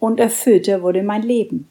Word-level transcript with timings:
und 0.00 0.20
erfüllter 0.20 0.82
wurde 0.82 1.02
mein 1.02 1.22
Leben. 1.22 1.68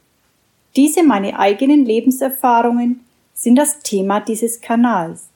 Diese 0.75 1.03
meine 1.03 1.39
eigenen 1.39 1.85
Lebenserfahrungen 1.85 3.05
sind 3.33 3.55
das 3.55 3.79
Thema 3.79 4.19
dieses 4.19 4.61
Kanals. 4.61 5.29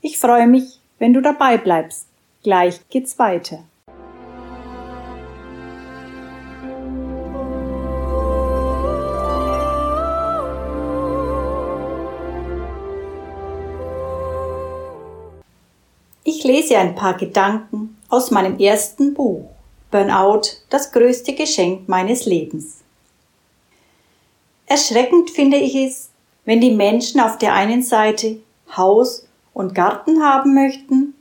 Ich 0.00 0.18
freue 0.18 0.46
mich, 0.46 0.80
wenn 0.98 1.12
du 1.12 1.20
dabei 1.20 1.58
bleibst. 1.58 2.06
Gleich 2.42 2.80
geht's 2.88 3.18
weiter. 3.18 3.64
Ich 16.24 16.42
lese 16.44 16.78
ein 16.78 16.96
paar 16.96 17.16
Gedanken 17.16 17.96
aus 18.08 18.32
meinem 18.32 18.58
ersten 18.58 19.14
Buch 19.14 19.51
Burnout, 19.92 20.62
das 20.70 20.90
größte 20.90 21.34
Geschenk 21.34 21.86
meines 21.86 22.24
Lebens. 22.24 22.78
Erschreckend 24.66 25.30
finde 25.30 25.58
ich 25.58 25.76
es, 25.76 26.08
wenn 26.46 26.62
die 26.62 26.70
Menschen 26.70 27.20
auf 27.20 27.36
der 27.36 27.52
einen 27.52 27.82
Seite 27.82 28.38
Haus 28.74 29.28
und 29.52 29.74
Garten 29.74 30.22
haben 30.22 30.54
möchten, 30.54 31.12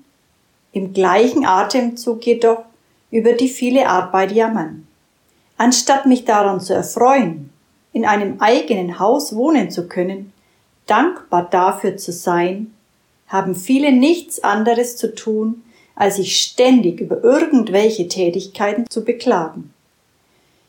im 0.72 0.94
gleichen 0.94 1.46
Atemzug 1.46 2.26
jedoch 2.26 2.64
über 3.12 3.34
die 3.34 3.50
viele 3.50 3.90
Arbeit 3.90 4.32
jammern. 4.32 4.88
Anstatt 5.58 6.06
mich 6.06 6.24
daran 6.24 6.62
zu 6.62 6.74
erfreuen, 6.74 7.52
in 7.92 8.06
einem 8.06 8.40
eigenen 8.40 9.00
Haus 9.00 9.36
wohnen 9.36 9.70
zu 9.70 9.90
können, 9.90 10.32
dankbar 10.88 11.50
dafür 11.52 11.98
zu 11.98 12.14
sein, 12.14 12.74
haben 13.28 13.54
viele 13.54 13.92
nichts 13.92 14.42
anderes 14.42 14.96
zu 14.96 15.14
tun, 15.14 15.62
als 16.02 16.16
sich 16.16 16.42
ständig 16.42 17.00
über 17.00 17.24
irgendwelche 17.24 18.08
Tätigkeiten 18.08 18.90
zu 18.90 19.06
beklagen. 19.06 19.72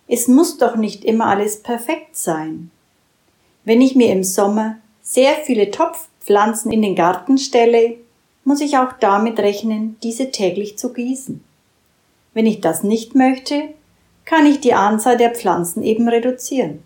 Es 0.06 0.28
muss 0.28 0.58
doch 0.58 0.76
nicht 0.76 1.06
immer 1.06 1.28
alles 1.28 1.62
perfekt 1.62 2.18
sein. 2.18 2.70
Wenn 3.64 3.80
ich 3.80 3.96
mir 3.96 4.12
im 4.12 4.24
Sommer 4.24 4.76
sehr 5.00 5.32
viele 5.36 5.70
Topfpflanzen 5.70 6.70
in 6.70 6.82
den 6.82 6.94
Garten 6.94 7.38
stelle, 7.38 7.96
muss 8.44 8.60
ich 8.60 8.76
auch 8.76 8.92
damit 9.00 9.38
rechnen, 9.40 9.96
diese 10.02 10.30
täglich 10.30 10.76
zu 10.76 10.92
gießen. 10.92 11.42
Wenn 12.34 12.44
ich 12.44 12.60
das 12.60 12.82
nicht 12.82 13.14
möchte, 13.14 13.70
kann 14.26 14.44
ich 14.44 14.60
die 14.60 14.74
Anzahl 14.74 15.16
der 15.16 15.34
Pflanzen 15.34 15.82
eben 15.82 16.08
reduzieren. 16.10 16.82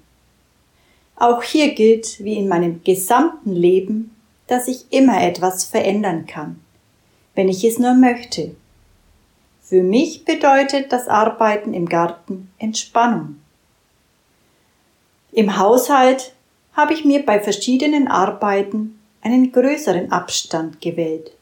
Auch 1.17 1.43
hier 1.43 1.75
gilt, 1.75 2.23
wie 2.23 2.35
in 2.35 2.47
meinem 2.47 2.85
gesamten 2.85 3.51
Leben, 3.51 4.15
dass 4.47 4.69
ich 4.69 4.85
immer 4.91 5.21
etwas 5.21 5.65
verändern 5.65 6.27
kann, 6.27 6.61
wenn 7.37 7.49
ich 7.49 7.63
es 7.63 7.79
nur 7.79 7.95
möchte. 7.95 8.57
Für 9.63 9.83
mich 9.83 10.25
bedeutet 10.25 10.93
das 10.93 11.07
Arbeiten 11.07 11.75
im 11.75 11.89
Garten 11.89 12.51
Entspannung. 12.59 13.37
Im 15.33 15.59
Haushalt 15.59 16.35
habe 16.73 16.95
ich 16.95 17.05
mir 17.05 17.25
bei 17.25 17.41
verschiedenen 17.41 18.09
Arbeiten 18.09 18.99
einen 19.23 19.53
größeren 19.53 20.13
Abstand 20.13 20.81
gewählt. 20.81 21.33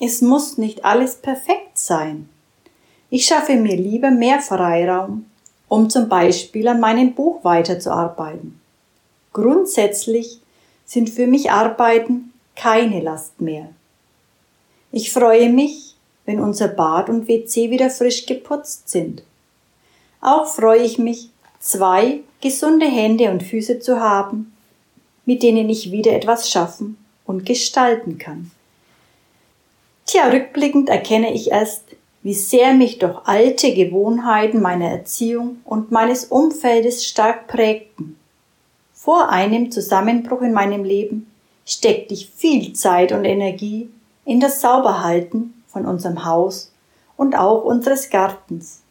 Es 0.00 0.22
muss 0.22 0.58
nicht 0.58 0.84
alles 0.84 1.16
perfekt 1.16 1.76
sein. 1.78 2.28
Ich 3.10 3.26
schaffe 3.26 3.56
mir 3.56 3.76
lieber 3.76 4.10
mehr 4.10 4.40
Freiraum, 4.40 5.26
um 5.66 5.90
zum 5.90 6.08
Beispiel 6.08 6.68
an 6.68 6.80
meinem 6.80 7.14
Buch 7.14 7.42
weiterzuarbeiten. 7.44 8.60
Grundsätzlich 9.32 10.40
sind 10.84 11.10
für 11.10 11.26
mich 11.26 11.50
Arbeiten 11.50 12.32
keine 12.54 13.00
Last 13.00 13.40
mehr. 13.40 13.70
Ich 14.90 15.12
freue 15.12 15.50
mich, 15.50 15.94
wenn 16.24 16.40
unser 16.40 16.68
Bad 16.68 17.08
und 17.08 17.28
WC 17.28 17.70
wieder 17.70 17.90
frisch 17.90 18.26
geputzt 18.26 18.88
sind. 18.88 19.22
Auch 20.20 20.46
freue 20.46 20.82
ich 20.82 20.98
mich, 20.98 21.30
zwei 21.60 22.20
gesunde 22.40 22.86
Hände 22.86 23.30
und 23.30 23.42
Füße 23.42 23.80
zu 23.80 24.00
haben, 24.00 24.52
mit 25.26 25.42
denen 25.42 25.68
ich 25.68 25.92
wieder 25.92 26.12
etwas 26.12 26.50
schaffen 26.50 26.96
und 27.26 27.44
gestalten 27.44 28.18
kann. 28.18 28.50
Tja, 30.06 30.28
rückblickend 30.28 30.88
erkenne 30.88 31.34
ich 31.34 31.50
erst, 31.50 31.84
wie 32.22 32.34
sehr 32.34 32.72
mich 32.72 32.98
doch 32.98 33.26
alte 33.26 33.74
Gewohnheiten 33.74 34.60
meiner 34.62 34.88
Erziehung 34.88 35.58
und 35.64 35.92
meines 35.92 36.24
Umfeldes 36.24 37.06
stark 37.06 37.46
prägten. 37.46 38.18
Vor 38.94 39.28
einem 39.28 39.70
Zusammenbruch 39.70 40.42
in 40.42 40.52
meinem 40.52 40.82
Leben 40.82 41.30
steckte 41.66 42.14
ich 42.14 42.30
viel 42.30 42.72
Zeit 42.72 43.12
und 43.12 43.24
Energie 43.24 43.90
in 44.28 44.40
das 44.40 44.60
Sauberhalten 44.60 45.54
von 45.68 45.86
unserem 45.86 46.26
Haus 46.26 46.70
und 47.16 47.34
auch 47.34 47.64
unseres 47.64 48.10
Gartens. 48.10 48.82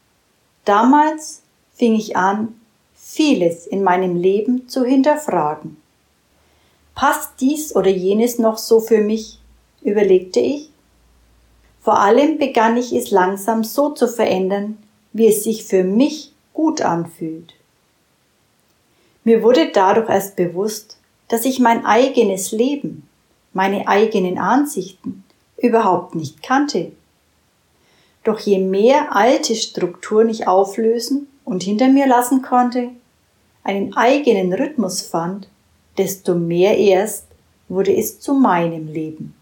Damals 0.65 1.43
fing 1.75 1.93
ich 1.93 2.17
an, 2.17 2.59
vieles 2.95 3.67
in 3.67 3.83
meinem 3.83 4.15
Leben 4.15 4.67
zu 4.67 4.83
hinterfragen. 4.83 5.77
Passt 6.95 7.39
dies 7.39 7.75
oder 7.75 7.91
jenes 7.91 8.39
noch 8.39 8.57
so 8.57 8.79
für 8.79 9.01
mich? 9.01 9.39
überlegte 9.83 10.39
ich. 10.39 10.71
Vor 11.81 11.99
allem 11.99 12.39
begann 12.39 12.75
ich 12.75 12.91
es 12.91 13.11
langsam 13.11 13.63
so 13.63 13.91
zu 13.91 14.07
verändern, 14.07 14.79
wie 15.13 15.27
es 15.27 15.43
sich 15.43 15.65
für 15.65 15.83
mich 15.83 16.33
gut 16.55 16.81
anfühlt. 16.81 17.53
Mir 19.23 19.43
wurde 19.43 19.69
dadurch 19.71 20.09
erst 20.09 20.35
bewusst, 20.35 20.97
dass 21.27 21.45
ich 21.45 21.59
mein 21.59 21.85
eigenes 21.85 22.51
Leben, 22.51 23.07
meine 23.53 23.87
eigenen 23.87 24.39
Ansichten 24.39 25.23
überhaupt 25.57 26.16
nicht 26.16 26.44
kannte. 26.44 26.91
Doch 28.23 28.40
je 28.40 28.59
mehr 28.59 29.16
alte 29.16 29.56
Strukturen 29.56 30.29
ich 30.29 30.47
auflösen 30.47 31.28
und 31.45 31.63
hinter 31.63 31.88
mir 31.88 32.07
lassen 32.07 32.41
konnte, 32.41 32.90
einen 33.63 33.95
eigenen 33.95 34.53
Rhythmus 34.53 35.01
fand, 35.01 35.47
desto 35.97 36.35
mehr 36.35 36.78
erst 36.78 37.25
wurde 37.69 37.95
es 37.95 38.19
zu 38.19 38.34
meinem 38.34 38.88
Leben. 38.88 39.34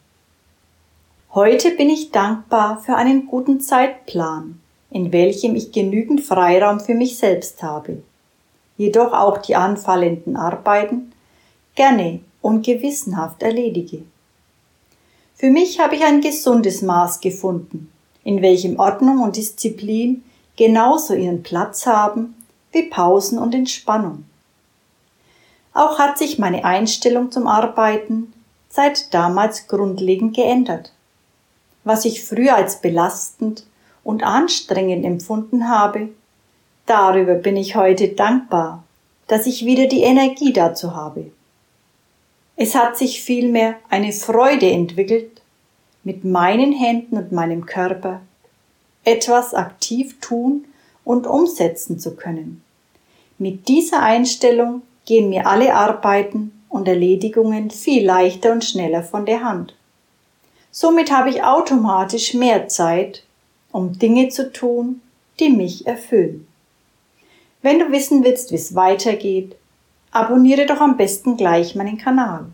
Heute 1.33 1.71
bin 1.71 1.89
ich 1.89 2.11
dankbar 2.11 2.79
für 2.79 2.95
einen 2.95 3.27
guten 3.27 3.59
Zeitplan, 3.59 4.59
in 4.89 5.11
welchem 5.11 5.55
ich 5.55 5.71
genügend 5.71 6.21
Freiraum 6.21 6.79
für 6.79 6.93
mich 6.93 7.17
selbst 7.17 7.61
habe, 7.61 8.01
jedoch 8.77 9.13
auch 9.13 9.39
die 9.39 9.55
anfallenden 9.55 10.37
Arbeiten 10.37 11.11
gerne 11.75 12.21
und 12.41 12.65
gewissenhaft 12.65 13.43
erledige. 13.43 14.03
Für 15.37 15.49
mich 15.49 15.79
habe 15.79 15.95
ich 15.95 16.03
ein 16.03 16.21
gesundes 16.21 16.81
Maß 16.81 17.19
gefunden, 17.19 17.91
in 18.23 18.41
welchem 18.41 18.79
Ordnung 18.79 19.21
und 19.21 19.35
Disziplin 19.35 20.23
genauso 20.55 21.13
ihren 21.13 21.43
Platz 21.43 21.85
haben 21.85 22.35
wie 22.71 22.83
Pausen 22.83 23.37
und 23.37 23.53
Entspannung. 23.53 24.23
Auch 25.73 25.99
hat 25.99 26.17
sich 26.17 26.39
meine 26.39 26.63
Einstellung 26.63 27.31
zum 27.31 27.47
Arbeiten 27.47 28.31
seit 28.69 29.13
damals 29.13 29.67
grundlegend 29.67 30.35
geändert. 30.35 30.93
Was 31.83 32.05
ich 32.05 32.23
früher 32.23 32.55
als 32.55 32.79
belastend 32.79 33.65
und 34.05 34.23
anstrengend 34.23 35.03
empfunden 35.03 35.67
habe, 35.67 36.09
darüber 36.85 37.35
bin 37.35 37.57
ich 37.57 37.75
heute 37.75 38.07
dankbar, 38.07 38.83
dass 39.27 39.47
ich 39.47 39.65
wieder 39.65 39.87
die 39.87 40.03
Energie 40.03 40.53
dazu 40.53 40.95
habe. 40.95 41.31
Es 42.57 42.75
hat 42.75 42.97
sich 42.97 43.21
vielmehr 43.21 43.75
eine 43.89 44.13
Freude 44.13 44.69
entwickelt, 44.71 45.41
mit 46.03 46.23
meinen 46.23 46.71
Händen 46.71 47.17
und 47.17 47.31
meinem 47.31 47.65
Körper 47.65 48.21
etwas 49.03 49.53
aktiv 49.53 50.19
tun 50.21 50.65
und 51.03 51.27
umsetzen 51.27 51.99
zu 51.99 52.15
können. 52.15 52.63
Mit 53.37 53.67
dieser 53.67 54.01
Einstellung 54.01 54.81
gehen 55.05 55.29
mir 55.29 55.47
alle 55.47 55.75
Arbeiten 55.75 56.51
und 56.69 56.87
Erledigungen 56.87 57.71
viel 57.71 58.05
leichter 58.05 58.51
und 58.51 58.63
schneller 58.63 59.03
von 59.03 59.25
der 59.25 59.43
Hand. 59.43 59.75
Somit 60.71 61.11
habe 61.11 61.29
ich 61.29 61.43
automatisch 61.43 62.33
mehr 62.33 62.67
Zeit, 62.67 63.23
um 63.71 63.97
Dinge 63.97 64.29
zu 64.29 64.51
tun, 64.51 65.01
die 65.39 65.49
mich 65.49 65.85
erfüllen. 65.85 66.47
Wenn 67.61 67.79
du 67.79 67.91
wissen 67.91 68.23
willst, 68.23 68.51
wie 68.51 68.55
es 68.55 68.75
weitergeht, 68.75 69.55
abonniere 70.15 70.65
doch 70.65 70.79
am 70.79 70.95
besten 70.95 71.35
gleich 71.35 71.75
meinen 71.75 71.97
Kanal. 71.97 72.45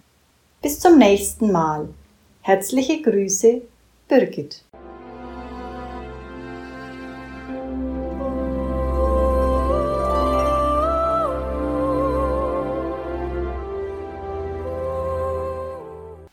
Bis 0.63 0.79
zum 0.79 0.97
nächsten 0.97 1.51
Mal. 1.51 1.89
Herzliche 2.41 3.03
Grüße, 3.03 3.61
Birgit. 4.07 4.63